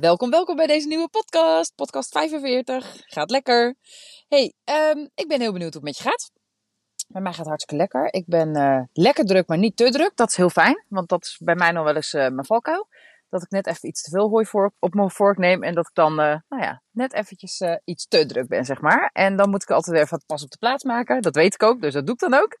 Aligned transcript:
Welkom, 0.00 0.30
welkom 0.30 0.56
bij 0.56 0.66
deze 0.66 0.88
nieuwe 0.88 1.08
podcast. 1.08 1.74
Podcast 1.74 2.12
45. 2.12 3.02
Gaat 3.06 3.30
lekker. 3.30 3.74
Hey, 4.28 4.52
um, 4.64 5.10
ik 5.14 5.28
ben 5.28 5.40
heel 5.40 5.52
benieuwd 5.52 5.74
hoe 5.74 5.82
het 5.82 5.90
met 5.90 5.96
je 5.96 6.02
gaat. 6.02 6.30
Bij 7.08 7.22
mij 7.22 7.30
gaat 7.30 7.40
het 7.40 7.48
hartstikke 7.48 7.82
lekker. 7.82 8.12
Ik 8.12 8.26
ben 8.26 8.56
uh, 8.56 8.82
lekker 8.92 9.24
druk, 9.24 9.48
maar 9.48 9.58
niet 9.58 9.76
te 9.76 9.90
druk. 9.90 10.16
Dat 10.16 10.28
is 10.28 10.36
heel 10.36 10.50
fijn, 10.50 10.84
want 10.88 11.08
dat 11.08 11.24
is 11.24 11.38
bij 11.44 11.54
mij 11.54 11.70
nog 11.70 11.84
wel 11.84 11.94
eens 11.94 12.12
uh, 12.12 12.20
mijn 12.20 12.44
valkuil. 12.44 12.88
Dat 13.30 13.42
ik 13.42 13.50
net 13.50 13.66
even 13.66 13.88
iets 13.88 14.02
te 14.02 14.10
veel 14.10 14.28
hooi 14.28 14.46
voor, 14.46 14.72
op 14.78 14.94
mijn 14.94 15.10
vork 15.10 15.38
neem 15.38 15.62
en 15.62 15.74
dat 15.74 15.86
ik 15.88 15.94
dan, 15.94 16.12
uh, 16.12 16.36
nou 16.48 16.62
ja, 16.62 16.82
net 16.90 17.12
eventjes 17.12 17.62
iets 17.84 18.06
te 18.06 18.26
druk 18.26 18.48
ben, 18.48 18.64
zeg 18.64 18.80
maar. 18.80 19.10
En 19.12 19.36
dan 19.36 19.50
moet 19.50 19.62
ik 19.62 19.70
altijd 19.70 19.96
weer 19.96 20.04
even 20.04 20.22
pas 20.26 20.42
op 20.42 20.50
de 20.50 20.58
plaats 20.58 20.84
maken. 20.84 21.22
Dat 21.22 21.34
weet 21.34 21.54
ik 21.54 21.62
ook, 21.62 21.80
dus 21.80 21.94
dat 21.94 22.06
doe 22.06 22.14
ik 22.14 22.20
dan 22.20 22.34
ook. 22.34 22.58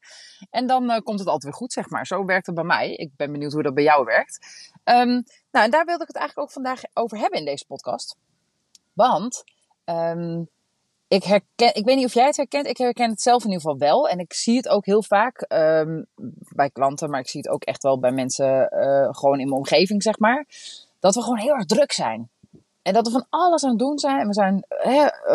En 0.50 0.66
dan 0.66 1.02
komt 1.02 1.18
het 1.18 1.28
altijd 1.28 1.42
weer 1.42 1.54
goed, 1.54 1.72
zeg 1.72 1.90
maar. 1.90 2.06
Zo 2.06 2.24
werkt 2.24 2.46
het 2.46 2.54
bij 2.54 2.64
mij. 2.64 2.94
Ik 2.94 3.10
ben 3.16 3.32
benieuwd 3.32 3.52
hoe 3.52 3.62
dat 3.62 3.74
bij 3.74 3.84
jou 3.84 4.04
werkt. 4.04 4.38
Um, 4.84 5.24
nou, 5.50 5.64
en 5.64 5.70
daar 5.70 5.84
wilde 5.84 6.02
ik 6.02 6.08
het 6.08 6.16
eigenlijk 6.16 6.48
ook 6.48 6.52
vandaag 6.52 6.80
over 6.92 7.18
hebben 7.18 7.38
in 7.38 7.44
deze 7.44 7.66
podcast. 7.66 8.16
Want 8.92 9.44
um, 9.84 10.48
ik 11.10 11.24
herken, 11.24 11.74
ik 11.74 11.84
weet 11.84 11.96
niet 11.96 12.04
of 12.04 12.14
jij 12.14 12.26
het 12.26 12.36
herkent, 12.36 12.66
ik 12.66 12.76
herken 12.76 13.10
het 13.10 13.22
zelf 13.22 13.44
in 13.44 13.50
ieder 13.50 13.62
geval 13.62 13.78
wel. 13.78 14.08
En 14.08 14.18
ik 14.18 14.32
zie 14.32 14.56
het 14.56 14.68
ook 14.68 14.86
heel 14.86 15.02
vaak 15.02 15.44
um, 15.48 16.06
bij 16.54 16.70
klanten, 16.70 17.10
maar 17.10 17.20
ik 17.20 17.28
zie 17.28 17.40
het 17.40 17.50
ook 17.50 17.64
echt 17.64 17.82
wel 17.82 17.98
bij 17.98 18.12
mensen 18.12 18.68
uh, 18.72 19.08
gewoon 19.10 19.40
in 19.40 19.48
mijn 19.48 19.58
omgeving, 19.58 20.02
zeg 20.02 20.18
maar. 20.18 20.46
Dat 21.00 21.14
we 21.14 21.22
gewoon 21.22 21.38
heel 21.38 21.54
erg 21.54 21.64
druk 21.64 21.92
zijn. 21.92 22.30
En 22.82 22.92
dat 22.92 23.06
we 23.06 23.12
van 23.12 23.26
alles 23.28 23.64
aan 23.64 23.70
het 23.70 23.78
doen 23.78 23.98
zijn. 23.98 24.20
En 24.20 24.26
we 24.26 24.34
zijn 24.34 24.64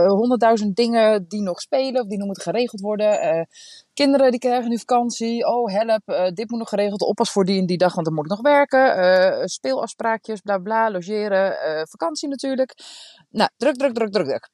honderdduizend 0.07 0.79
uh, 0.79 0.85
dingen 0.85 1.27
die 1.27 1.41
nog 1.41 1.61
spelen 1.61 2.01
of 2.01 2.07
die 2.07 2.17
nog 2.17 2.25
moeten 2.25 2.43
geregeld 2.43 2.81
worden. 2.81 3.35
Uh, 3.35 3.43
kinderen 3.93 4.31
die 4.31 4.39
krijgen 4.39 4.69
nu 4.69 4.77
vakantie. 4.77 5.47
Oh, 5.47 5.71
help, 5.71 6.31
dit 6.35 6.49
moet 6.49 6.59
nog 6.59 6.69
geregeld. 6.69 7.01
Oppas 7.01 7.31
voor 7.31 7.45
die 7.45 7.59
en 7.59 7.65
die 7.65 7.77
dag, 7.77 7.93
want 7.93 8.05
dan 8.05 8.15
moet 8.15 8.25
ik 8.25 8.31
nog 8.31 8.41
werken. 8.41 9.49
speelafspraakjes, 9.49 10.41
bla 10.41 10.57
bla, 10.57 10.91
logeren, 10.91 11.57
vakantie 11.87 12.29
natuurlijk. 12.29 12.73
Nou, 13.29 13.49
druk, 13.57 13.75
druk, 13.75 13.93
druk, 13.93 14.11
druk, 14.11 14.25
druk. 14.25 14.49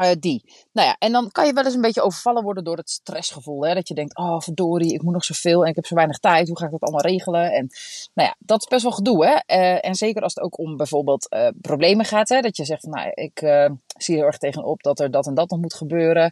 Uh, 0.00 0.10
die. 0.18 0.44
Nou 0.72 0.88
ja, 0.88 0.96
en 0.98 1.12
dan 1.12 1.30
kan 1.30 1.46
je 1.46 1.52
wel 1.52 1.64
eens 1.64 1.74
een 1.74 1.80
beetje 1.80 2.02
overvallen 2.02 2.42
worden 2.42 2.64
door 2.64 2.76
het 2.76 2.90
stressgevoel. 2.90 3.66
Hè? 3.66 3.74
Dat 3.74 3.88
je 3.88 3.94
denkt, 3.94 4.16
oh 4.16 4.40
verdorie, 4.40 4.94
ik 4.94 5.02
moet 5.02 5.12
nog 5.12 5.24
zoveel 5.24 5.62
en 5.62 5.68
ik 5.68 5.74
heb 5.74 5.86
zo 5.86 5.94
weinig 5.94 6.18
tijd. 6.18 6.48
Hoe 6.48 6.58
ga 6.58 6.64
ik 6.64 6.70
dat 6.70 6.80
allemaal 6.80 7.00
regelen? 7.00 7.52
En 7.52 7.68
nou 8.14 8.28
ja, 8.28 8.36
dat 8.38 8.60
is 8.60 8.68
best 8.68 8.82
wel 8.82 8.92
gedoe. 8.92 9.26
Hè? 9.26 9.32
Uh, 9.32 9.84
en 9.84 9.94
zeker 9.94 10.22
als 10.22 10.34
het 10.34 10.44
ook 10.44 10.58
om 10.58 10.76
bijvoorbeeld 10.76 11.26
uh, 11.34 11.48
problemen 11.60 12.04
gaat. 12.04 12.28
Hè? 12.28 12.40
Dat 12.40 12.56
je 12.56 12.64
zegt, 12.64 12.82
nou, 12.82 13.10
ik 13.14 13.38
zie 13.96 14.16
heel 14.16 14.24
erg 14.24 14.38
tegenop 14.38 14.82
dat 14.82 15.00
er 15.00 15.10
dat 15.10 15.26
en 15.26 15.34
dat 15.34 15.50
nog 15.50 15.60
moet 15.60 15.74
gebeuren. 15.74 16.24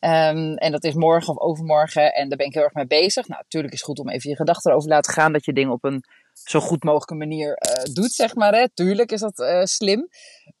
Um, 0.00 0.56
en 0.56 0.72
dat 0.72 0.84
is 0.84 0.94
morgen 0.94 1.32
of 1.32 1.40
overmorgen. 1.40 2.14
En 2.14 2.28
daar 2.28 2.38
ben 2.38 2.46
ik 2.46 2.54
heel 2.54 2.62
erg 2.62 2.74
mee 2.74 2.86
bezig. 2.86 3.28
Nou, 3.28 3.40
natuurlijk 3.42 3.74
is 3.74 3.80
het 3.80 3.88
goed 3.88 3.98
om 3.98 4.08
even 4.08 4.30
je 4.30 4.36
gedachten 4.36 4.70
erover 4.70 4.88
te 4.88 4.94
laten 4.94 5.12
gaan. 5.12 5.32
Dat 5.32 5.44
je 5.44 5.52
dingen 5.52 5.72
op 5.72 5.84
een 5.84 6.04
zo 6.32 6.60
goed 6.60 6.84
mogelijke 6.84 7.14
manier 7.14 7.58
doet, 7.92 8.12
zeg 8.12 8.34
maar. 8.34 8.54
Hè? 8.54 8.68
Tuurlijk 8.74 9.12
is 9.12 9.20
dat 9.20 9.68
slim. 9.68 10.08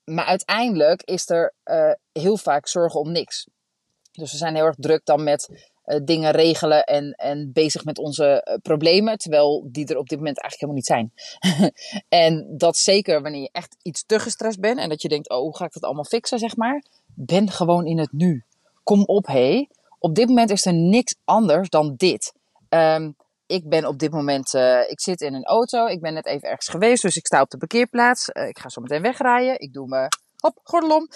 Maar 0.04 0.24
uiteindelijk 0.24 1.02
is 1.02 1.30
er 1.30 1.54
uh, 1.64 1.92
heel 2.12 2.36
vaak 2.36 2.68
zorgen 2.68 3.00
om 3.00 3.12
niks. 3.12 3.46
Dus 4.12 4.32
we 4.32 4.38
zijn 4.38 4.54
heel 4.54 4.64
erg 4.64 4.76
druk 4.78 5.04
dan 5.04 5.24
met 5.24 5.70
dingen 6.04 6.30
regelen 6.30 6.84
en, 6.84 7.12
en 7.12 7.50
bezig 7.52 7.84
met 7.84 7.98
onze 7.98 8.58
problemen, 8.62 9.18
terwijl 9.18 9.68
die 9.70 9.86
er 9.86 9.96
op 9.96 10.08
dit 10.08 10.18
moment 10.18 10.40
eigenlijk 10.40 10.80
helemaal 10.84 11.10
niet 11.10 11.12
zijn. 11.56 11.72
en 12.24 12.56
dat 12.56 12.76
zeker 12.76 13.22
wanneer 13.22 13.40
je 13.40 13.48
echt 13.52 13.76
iets 13.82 14.04
te 14.06 14.18
gestrest 14.18 14.60
bent 14.60 14.78
en 14.78 14.88
dat 14.88 15.02
je 15.02 15.08
denkt, 15.08 15.28
oh, 15.28 15.38
hoe 15.38 15.56
ga 15.56 15.64
ik 15.64 15.72
dat 15.72 15.82
allemaal 15.82 16.04
fixen, 16.04 16.38
zeg 16.38 16.56
maar. 16.56 16.84
Ben 17.14 17.50
gewoon 17.50 17.86
in 17.86 17.98
het 17.98 18.12
nu. 18.12 18.44
Kom 18.82 19.04
op, 19.04 19.26
hé. 19.26 19.66
Op 19.98 20.14
dit 20.14 20.28
moment 20.28 20.50
is 20.50 20.66
er 20.66 20.74
niks 20.74 21.14
anders 21.24 21.68
dan 21.68 21.94
dit. 21.96 22.32
Um, 22.68 23.16
ik 23.52 23.68
ben 23.68 23.86
op 23.86 23.98
dit 23.98 24.12
moment, 24.12 24.54
uh, 24.54 24.90
ik 24.90 25.00
zit 25.00 25.20
in 25.20 25.34
een 25.34 25.44
auto. 25.44 25.86
Ik 25.86 26.00
ben 26.00 26.14
net 26.14 26.26
even 26.26 26.48
ergens 26.48 26.68
geweest, 26.68 27.02
dus 27.02 27.16
ik 27.16 27.26
sta 27.26 27.40
op 27.40 27.50
de 27.50 27.56
parkeerplaats. 27.56 28.28
Uh, 28.32 28.48
ik 28.48 28.58
ga 28.58 28.68
zo 28.68 28.80
meteen 28.80 29.02
wegrijden. 29.02 29.60
Ik 29.60 29.72
doe 29.72 29.88
mijn, 29.88 30.08
hop, 30.36 30.60
gordel 30.62 30.96
om. 30.96 31.08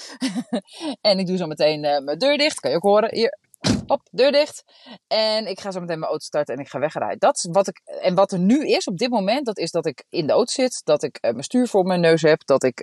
en 1.11 1.19
ik 1.19 1.27
doe 1.27 1.37
zo 1.37 1.47
meteen 1.47 1.85
uh, 1.85 1.99
mijn 1.99 2.19
deur 2.19 2.39
dicht. 2.39 2.61
Kan 2.61 2.71
je 2.71 2.77
ook 2.77 2.83
horen. 2.83 3.15
Hier, 3.15 3.39
hop, 3.87 4.01
deur 4.11 4.33
dicht. 4.33 4.65
En 5.07 5.47
ik 5.47 5.61
ga 5.61 5.71
zo 5.71 5.81
meteen 5.81 5.99
mijn 5.99 6.11
auto 6.11 6.25
starten 6.25 6.55
en 6.55 6.61
ik 6.61 6.69
ga 6.69 6.79
wegrijden. 6.79 7.19
Dat 7.19 7.37
is 7.37 7.49
wat 7.53 7.69
ik, 7.69 7.81
en 8.01 8.15
wat 8.15 8.33
er 8.33 8.39
nu 8.39 8.67
is 8.67 8.87
op 8.87 8.99
dit 8.99 9.11
moment, 9.11 9.47
dat 9.47 9.59
is 9.59 9.71
dat 9.71 9.87
ik 9.87 10.05
in 10.09 10.27
de 10.27 10.33
auto 10.33 10.53
zit. 10.53 10.81
Dat 10.85 11.03
ik 11.03 11.19
mijn 11.21 11.43
stuur 11.43 11.69
voor 11.69 11.85
mijn 11.85 12.01
neus 12.01 12.23
heb. 12.23 12.47
Dat 12.47 12.63
ik 12.63 12.81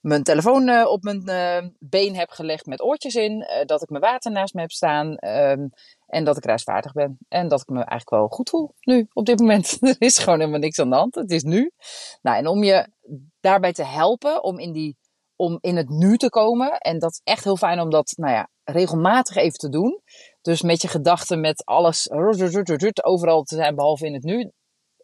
mijn 0.00 0.22
telefoon 0.22 0.86
op 0.86 1.02
mijn 1.02 1.22
been 1.78 2.16
heb 2.16 2.30
gelegd 2.30 2.66
met 2.66 2.82
oortjes 2.82 3.14
in. 3.14 3.46
dat 3.66 3.82
ik 3.82 3.88
mijn 3.88 4.02
water 4.02 4.32
naast 4.32 4.54
me 4.54 4.60
heb 4.60 4.70
staan. 4.70 5.16
Ehm, 5.16 5.66
en 6.10 6.24
dat 6.24 6.36
ik 6.36 6.44
reisvaardig 6.44 6.92
ben. 6.92 7.18
En 7.28 7.48
dat 7.48 7.60
ik 7.60 7.68
me 7.68 7.76
eigenlijk 7.76 8.10
wel 8.10 8.28
goed 8.28 8.50
voel 8.50 8.74
nu, 8.80 9.06
op 9.12 9.26
dit 9.26 9.38
moment. 9.38 9.78
er 9.80 9.96
is 9.98 10.18
gewoon 10.18 10.38
helemaal 10.38 10.60
niks 10.60 10.78
aan 10.78 10.90
de 10.90 10.96
hand. 10.96 11.14
Het 11.14 11.30
is 11.30 11.42
nu. 11.42 11.70
Nou, 12.22 12.36
en 12.36 12.46
om 12.46 12.64
je 12.64 12.88
daarbij 13.40 13.72
te 13.72 13.84
helpen, 13.84 14.42
om 14.42 14.58
in, 14.58 14.72
die, 14.72 14.96
om 15.40 15.58
in 15.60 15.76
het 15.76 15.88
nu 15.88 16.16
te 16.16 16.28
komen. 16.28 16.78
En 16.78 16.98
dat 16.98 17.10
is 17.10 17.20
echt 17.24 17.44
heel 17.44 17.56
fijn 17.56 17.80
om 17.80 17.90
dat, 17.90 18.12
nou 18.16 18.32
ja, 18.32 18.48
regelmatig 18.64 19.36
even 19.36 19.58
te 19.58 19.68
doen. 19.68 20.00
Dus 20.42 20.62
met 20.62 20.82
je 20.82 20.88
gedachten, 20.88 21.40
met 21.40 21.64
alles 21.64 22.10
overal 23.02 23.42
te 23.42 23.54
zijn, 23.54 23.74
behalve 23.74 24.06
in 24.06 24.14
het 24.14 24.22
nu. 24.22 24.50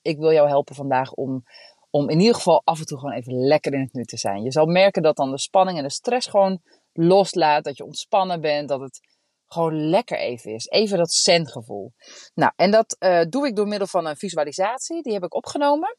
Ik 0.03 0.19
wil 0.19 0.33
jou 0.33 0.49
helpen 0.49 0.75
vandaag 0.75 1.13
om, 1.13 1.43
om 1.91 2.09
in 2.09 2.21
ieder 2.21 2.35
geval 2.35 2.63
af 2.65 2.79
en 2.79 2.87
toe 2.87 2.99
gewoon 2.99 3.15
even 3.15 3.33
lekker 3.33 3.73
in 3.73 3.81
het 3.81 3.93
nu 3.93 4.05
te 4.05 4.17
zijn. 4.17 4.43
Je 4.43 4.53
zal 4.53 4.67
merken 4.67 5.03
dat 5.03 5.17
dan 5.17 5.31
de 5.31 5.39
spanning 5.39 5.79
en 5.79 5.85
de 5.85 5.91
stress 5.91 6.29
gewoon 6.29 6.61
loslaat. 6.93 7.65
Dat 7.65 7.77
je 7.77 7.85
ontspannen 7.85 8.41
bent, 8.41 8.69
dat 8.69 8.81
het 8.81 9.01
gewoon 9.47 9.89
lekker 9.89 10.19
even 10.19 10.55
is. 10.55 10.67
Even 10.67 10.99
dat 10.99 11.13
zen-gevoel. 11.13 11.93
Nou, 12.35 12.53
en 12.57 12.71
dat 12.71 12.97
uh, 12.99 13.23
doe 13.29 13.47
ik 13.47 13.57
door 13.57 13.67
middel 13.67 13.89
van 13.89 14.07
een 14.07 14.17
visualisatie. 14.17 15.03
Die 15.03 15.13
heb 15.13 15.25
ik 15.25 15.35
opgenomen. 15.35 15.97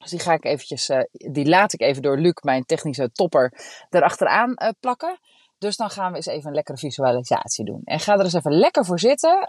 Dus 0.00 0.10
die 0.10 0.20
ga 0.20 0.32
ik 0.32 0.44
eventjes, 0.44 0.88
uh, 0.88 1.00
die 1.10 1.48
laat 1.48 1.72
ik 1.72 1.80
even 1.80 2.02
door 2.02 2.18
Luc, 2.18 2.34
mijn 2.42 2.64
technische 2.64 3.10
topper, 3.12 3.52
erachteraan 3.90 4.50
uh, 4.56 4.68
plakken. 4.80 5.18
Dus 5.58 5.76
dan 5.76 5.90
gaan 5.90 6.10
we 6.10 6.16
eens 6.16 6.26
even 6.26 6.48
een 6.48 6.54
lekkere 6.54 6.78
visualisatie 6.78 7.64
doen. 7.64 7.80
En 7.84 8.00
ga 8.00 8.14
er 8.14 8.24
eens 8.24 8.32
even 8.32 8.52
lekker 8.52 8.84
voor 8.84 8.98
zitten. 8.98 9.48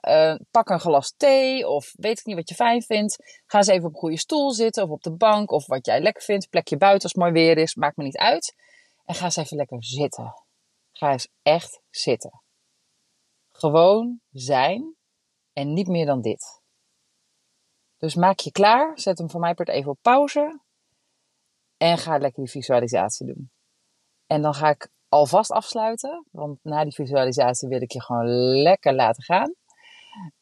pak 0.52 0.70
een 0.70 0.80
glas 0.80 1.14
thee 1.18 1.68
of 1.68 1.94
weet 1.96 2.20
ik 2.20 2.26
niet 2.26 2.36
wat 2.36 2.50
je 2.50 2.56
fijn 2.56 2.82
vindt. 2.82 3.42
Ga 3.46 3.58
eens 3.58 3.68
even 3.68 3.88
op 3.88 3.94
een 3.94 4.00
goede 4.00 4.18
stoel 4.18 4.52
zitten 4.52 4.84
of 4.84 4.90
op 4.90 5.04
de 5.04 5.16
bank 5.16 5.52
of 5.52 5.68
wat 5.68 5.86
jij 5.86 6.02
lekker 6.02 6.24
vindt. 6.24 6.50
Plekje 6.50 6.78
buiten 6.78 7.04
als 7.04 7.12
het 7.12 7.22
mooi 7.22 7.32
weer 7.32 7.58
is, 7.58 7.76
maakt 7.76 7.98
me 7.98 8.04
niet 8.04 8.18
uit. 8.18 8.56
En 9.06 9.16
ga 9.16 9.26
eens 9.26 9.36
even 9.36 9.58
lekker 9.58 9.84
zitten. 9.84 10.34
Ga 10.92 11.12
eens 11.12 11.28
echt 11.42 11.82
zitten. 11.90 12.42
Gewoon 13.52 14.20
zijn 14.32 14.96
en 15.54 15.74
niet 15.74 15.88
meer 15.88 16.06
dan 16.06 16.22
dit. 16.22 16.61
Dus 18.02 18.16
maak 18.16 18.40
je 18.40 18.52
klaar, 18.52 19.00
zet 19.00 19.18
hem 19.18 19.30
voor 19.30 19.40
mij 19.40 19.54
part 19.54 19.70
even 19.70 19.92
op 19.92 19.98
pauze 20.02 20.60
en 21.78 21.98
ga 21.98 22.18
lekker 22.18 22.44
die 22.44 22.52
visualisatie 22.52 23.26
doen. 23.26 23.52
En 24.28 24.42
dan 24.42 24.54
ga 24.54 24.70
ik 24.70 24.90
alvast 25.10 25.52
afsluiten, 25.52 26.26
want 26.32 26.60
na 26.64 26.84
die 26.84 26.94
visualisatie 26.94 27.68
wil 27.68 27.82
ik 27.82 27.92
je 27.92 28.02
gewoon 28.02 28.28
lekker 28.62 28.94
laten 28.94 29.24
gaan. 29.24 29.54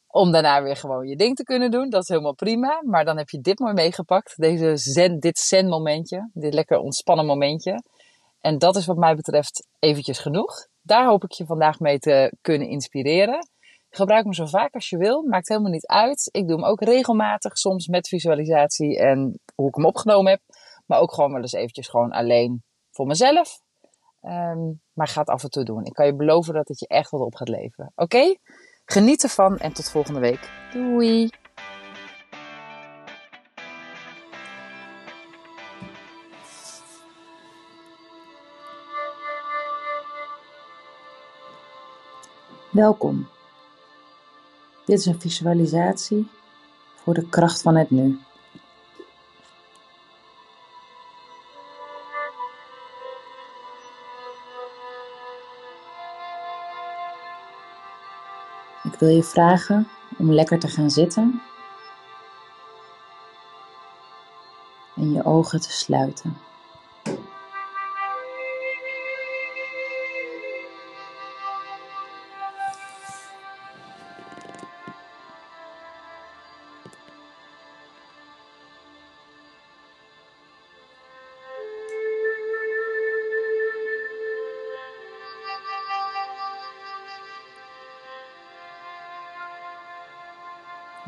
Om 0.08 0.32
daarna 0.32 0.64
weer 0.64 0.76
gewoon 0.76 1.08
je 1.08 1.16
ding 1.16 1.36
te 1.36 1.44
kunnen 1.44 1.72
doen. 1.72 1.90
Dat 1.90 2.02
is 2.02 2.08
helemaal 2.08 2.36
prima. 2.36 2.82
Maar 2.86 3.06
dan 3.06 3.18
heb 3.18 3.30
je 3.30 3.42
dit 3.42 3.60
mooi 3.60 3.74
meegepakt. 3.74 4.34
Deze 4.38 4.78
zen, 4.78 5.20
dit 5.20 5.38
zen 5.38 5.68
momentje. 5.68 6.30
Dit 6.34 6.54
lekker 6.54 6.80
ontspannen 6.80 7.26
momentje. 7.26 7.84
En 8.40 8.58
dat 8.58 8.76
is 8.76 8.86
wat 8.86 8.98
mij 8.98 9.16
betreft 9.16 9.68
eventjes 9.80 10.20
genoeg. 10.20 10.68
Daar 10.82 11.06
hoop 11.06 11.24
ik 11.24 11.32
je 11.32 11.46
vandaag 11.46 11.80
mee 11.80 12.00
te 12.00 12.34
kunnen 12.42 12.68
inspireren. 12.68 13.48
Gebruik 13.90 14.26
me 14.26 14.34
zo 14.34 14.46
vaak 14.46 14.74
als 14.74 14.90
je 14.90 14.98
wil, 14.98 15.24
maakt 15.24 15.48
helemaal 15.48 15.72
niet 15.72 15.88
uit. 15.88 16.30
Ik 16.32 16.48
doe 16.48 16.56
hem 16.56 16.66
ook 16.66 16.82
regelmatig, 16.82 17.58
soms 17.58 17.88
met 17.88 18.08
visualisatie 18.08 19.00
en 19.00 19.40
hoe 19.56 19.68
ik 19.68 19.76
hem 19.76 19.86
opgenomen 19.86 20.32
heb. 20.32 20.42
Maar 20.86 21.00
ook 21.00 21.14
gewoon 21.14 21.32
wel 21.32 21.42
eens 21.42 21.54
eventjes 21.54 21.88
gewoon 21.88 22.12
alleen 22.12 22.64
voor 22.92 23.06
mezelf. 23.06 23.62
Um, 24.22 24.82
maar 24.94 25.08
ga 25.08 25.20
het 25.20 25.30
af 25.30 25.44
en 25.44 25.50
toe 25.50 25.64
doen. 25.64 25.86
Ik 25.86 25.94
kan 25.94 26.06
je 26.06 26.16
beloven 26.16 26.54
dat 26.54 26.68
het 26.68 26.80
je 26.80 26.88
echt 26.88 27.12
wat 27.12 27.22
op 27.22 27.36
gaat 27.36 27.50
leveren. 27.50 27.92
Oké? 27.96 28.36
Geniet 28.86 29.24
ervan 29.24 29.58
en 29.58 29.74
tot 29.74 29.90
volgende 29.90 30.20
week. 30.20 30.50
Doei! 30.74 31.30
Welkom. 42.72 43.28
Dit 44.90 45.00
is 45.00 45.06
een 45.06 45.22
visualisatie 45.22 46.30
voor 46.96 47.14
de 47.14 47.30
kracht 47.30 47.62
van 47.62 47.76
het 47.76 47.90
nu. 47.90 48.20
Ik 58.84 59.00
wil 59.00 59.10
je 59.10 59.24
vragen 59.24 59.88
om 60.18 60.34
lekker 60.34 60.60
te 60.60 60.68
gaan 60.68 60.90
zitten 60.92 61.42
en 64.96 65.12
je 65.12 65.26
ogen 65.26 65.62
te 65.62 65.72
sluiten. 65.72 66.49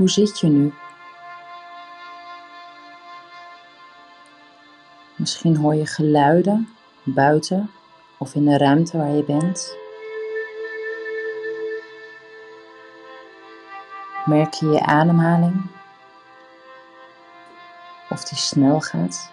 Hoe 0.02 0.10
zit 0.10 0.40
je 0.40 0.48
nu? 0.48 0.74
Misschien 5.16 5.58
hoor 5.58 5.76
je 5.76 5.86
geluiden 5.86 6.76
buiten 7.04 7.72
of 8.18 8.36
in 8.36 8.46
de 8.46 8.58
ruimte 8.58 8.98
waar 8.98 9.10
je 9.10 9.24
bent. 9.24 9.78
Merk 14.26 14.54
je 14.54 14.68
je 14.68 14.82
ademhaling? 14.82 15.68
Of 18.10 18.24
die 18.24 18.38
snel 18.38 18.80
gaat 18.80 19.32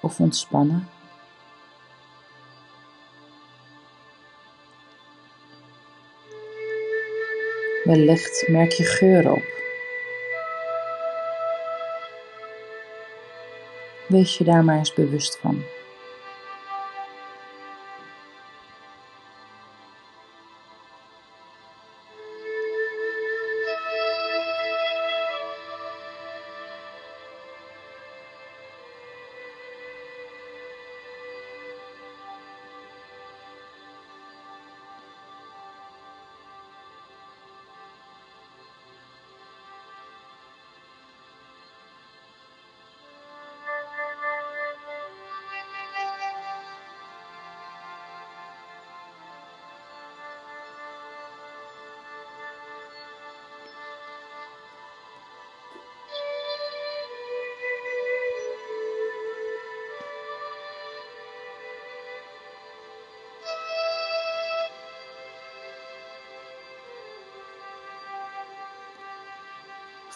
of 0.00 0.20
ontspannen? 0.20 0.88
Wellicht 7.84 8.48
merk 8.48 8.72
je 8.72 8.84
geuren 8.84 9.32
op. 9.32 9.44
Wees 14.06 14.38
je 14.38 14.44
daar 14.44 14.64
maar 14.64 14.78
eens 14.78 14.94
bewust 14.94 15.38
van. 15.40 15.73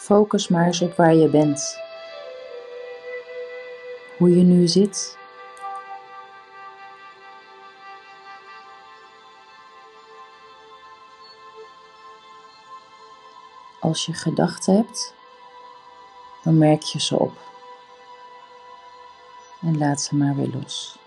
Focus 0.09 0.49
maar 0.49 0.67
eens 0.67 0.81
op 0.81 0.97
waar 0.97 1.15
je 1.15 1.29
bent. 1.29 1.79
Hoe 4.19 4.37
je 4.37 4.43
nu 4.43 4.69
zit. 4.69 5.19
Als 13.81 14.07
je 14.07 14.13
gedachten 14.13 14.75
hebt, 14.75 15.15
dan 16.43 16.59
merk 16.59 16.83
je 16.83 17.01
ze 17.01 17.19
op. 17.19 17.37
En 19.61 19.79
laat 19.79 20.01
ze 20.01 20.17
maar 20.17 20.37
weer 20.37 20.51
los. 20.53 20.99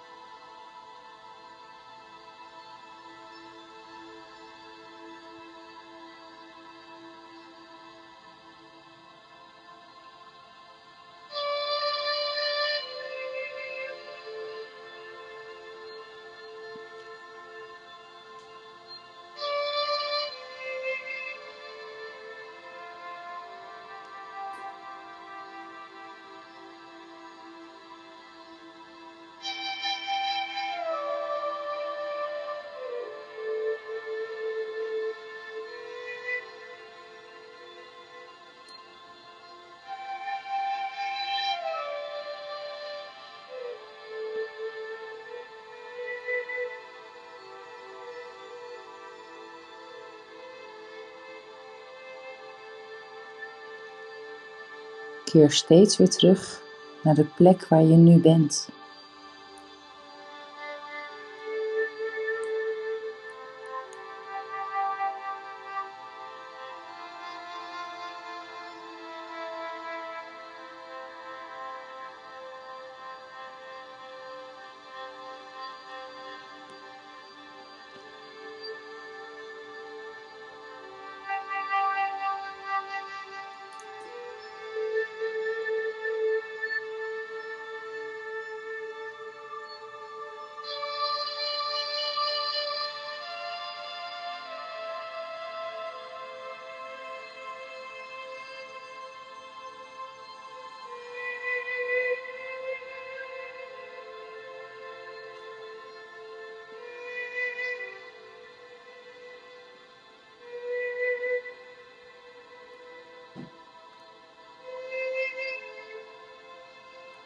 Keer 55.31 55.51
steeds 55.51 55.97
weer 55.97 56.09
terug 56.09 56.61
naar 57.03 57.15
de 57.15 57.25
plek 57.35 57.67
waar 57.67 57.83
je 57.83 57.95
nu 57.95 58.17
bent. 58.17 58.69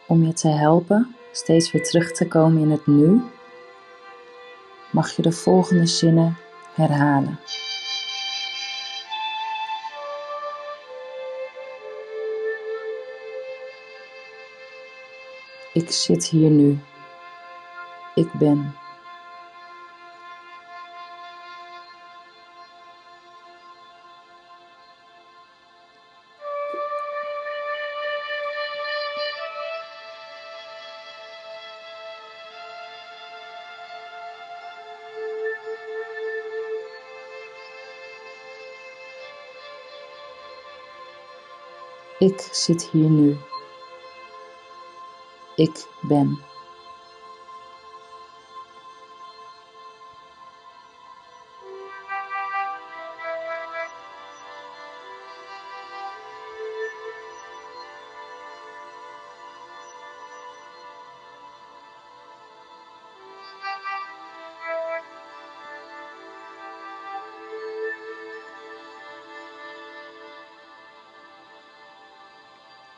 Om 0.07 0.25
je 0.25 0.33
te 0.33 0.47
helpen 0.47 1.15
steeds 1.31 1.71
weer 1.71 1.83
terug 1.83 2.11
te 2.11 2.27
komen 2.27 2.61
in 2.61 2.71
het 2.71 2.87
nu, 2.87 3.21
mag 4.91 5.15
je 5.15 5.21
de 5.21 5.31
volgende 5.31 5.85
zinnen 5.85 6.37
herhalen. 6.73 7.39
Ik 15.73 15.91
zit 15.91 16.25
hier 16.25 16.49
nu. 16.49 16.79
Ik 18.15 18.31
ben. 18.33 18.75
Ik 42.25 42.49
zit 42.51 42.83
hier 42.91 43.09
nu. 43.09 43.37
Ik 45.55 45.85
ben. 46.01 46.39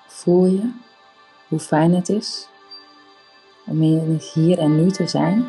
Voel 0.07 0.45
je 0.45 0.71
hoe 1.47 1.59
fijn 1.59 1.93
het 1.93 2.09
is 2.09 2.47
om 3.65 3.83
in 3.83 4.13
het 4.13 4.23
hier 4.23 4.59
en 4.59 4.75
nu 4.75 4.91
te 4.91 5.07
zijn? 5.07 5.45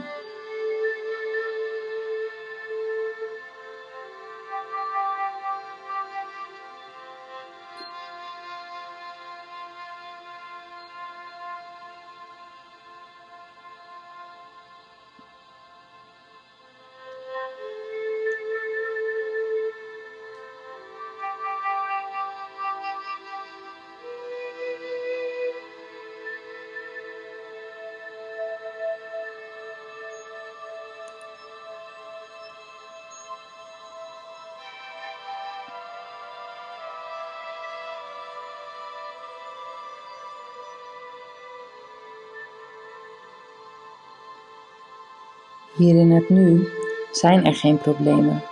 Hier 45.79 45.95
in 45.95 46.11
het 46.11 46.29
nu 46.29 46.69
zijn 47.13 47.47
er 47.47 47.55
geen 47.55 47.79
problemen. 47.79 48.43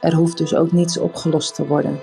Er 0.00 0.14
hoeft 0.14 0.38
dus 0.38 0.54
ook 0.54 0.72
niets 0.72 0.98
opgelost 0.98 1.54
te 1.54 1.66
worden. 1.66 2.00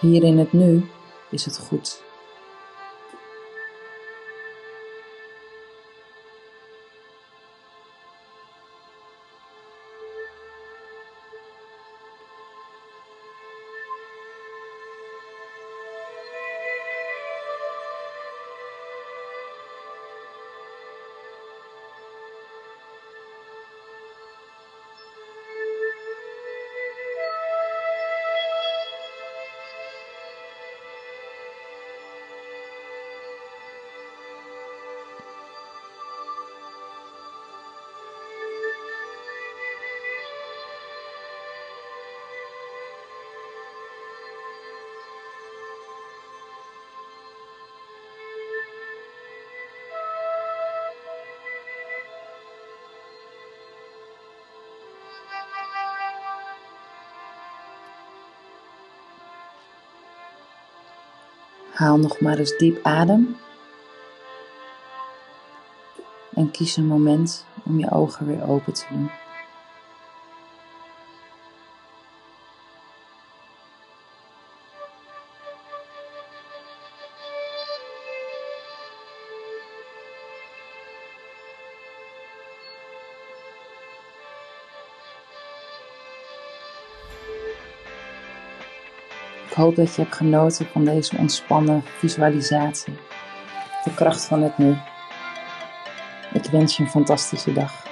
Hier 0.00 0.22
in 0.22 0.38
het 0.38 0.52
nu 0.52 0.90
is 1.30 1.44
het 1.44 1.58
goed. 1.58 2.09
Haal 61.80 61.98
nog 61.98 62.20
maar 62.20 62.38
eens 62.38 62.56
diep 62.56 62.78
adem. 62.82 63.36
En 66.34 66.50
kies 66.50 66.76
een 66.76 66.86
moment 66.86 67.44
om 67.64 67.78
je 67.78 67.90
ogen 67.90 68.26
weer 68.26 68.48
open 68.48 68.72
te 68.72 68.84
doen. 68.90 69.10
Hoop 89.60 89.76
dat 89.76 89.94
je 89.94 90.02
hebt 90.02 90.14
genoten 90.14 90.66
van 90.66 90.84
deze 90.84 91.16
ontspannen 91.16 91.84
visualisatie. 91.98 92.98
De 93.84 93.94
kracht 93.94 94.24
van 94.24 94.42
het 94.42 94.58
nu. 94.58 94.76
Ik 96.32 96.44
wens 96.44 96.76
je 96.76 96.82
een 96.82 96.90
fantastische 96.90 97.52
dag. 97.52 97.88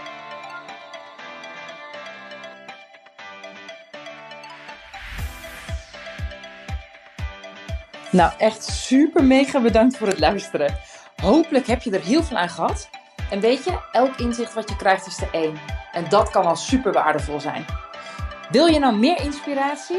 Nou, 8.10 8.32
echt 8.38 8.64
super 8.64 9.24
mega 9.24 9.60
bedankt 9.60 9.96
voor 9.96 10.06
het 10.06 10.18
luisteren. 10.18 10.78
Hopelijk 11.22 11.66
heb 11.66 11.82
je 11.82 11.90
er 11.90 12.04
heel 12.04 12.22
veel 12.22 12.36
aan 12.36 12.48
gehad. 12.48 12.88
En 13.30 13.40
weet 13.40 13.64
je, 13.64 13.78
elk 13.92 14.16
inzicht 14.16 14.54
wat 14.54 14.68
je 14.68 14.76
krijgt 14.76 15.06
is 15.06 15.20
er 15.20 15.28
één. 15.32 15.54
En 15.92 16.08
dat 16.08 16.30
kan 16.30 16.44
al 16.44 16.56
super 16.56 16.92
waardevol 16.92 17.40
zijn. 17.40 17.64
Wil 18.50 18.66
je 18.66 18.78
nou 18.78 18.96
meer 18.96 19.20
inspiratie? 19.20 19.98